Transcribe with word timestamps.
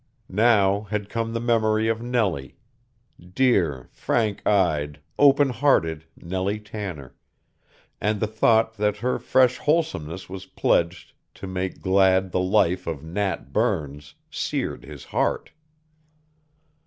Now 0.29 0.81
had 0.89 1.09
come 1.09 1.31
the 1.31 1.39
memory 1.39 1.87
of 1.87 2.01
Nellie 2.01 2.57
dear, 3.19 3.87
frank 3.91 4.41
eyed, 4.47 4.99
open 5.19 5.49
hearted 5.49 6.05
Nellie 6.17 6.59
Tanner 6.59 7.13
and 8.01 8.19
the 8.19 8.25
thought 8.25 8.77
that 8.77 8.97
her 9.05 9.19
fresh 9.19 9.59
wholesomeness 9.59 10.27
was 10.27 10.47
pledged 10.47 11.13
to 11.35 11.45
make 11.45 11.81
glad 11.83 12.31
the 12.31 12.39
life 12.39 12.87
of 12.87 13.03
Nat 13.03 13.53
Burns 13.53 14.15
seared 14.31 14.85
his 14.85 15.03
heart. 15.03 15.51